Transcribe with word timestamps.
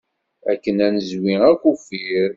Akken 0.51 0.77
ad 0.85 0.91
nezwi 0.95 1.33
akufir. 1.51 2.29